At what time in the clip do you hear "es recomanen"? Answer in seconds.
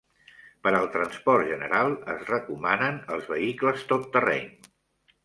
2.13-2.97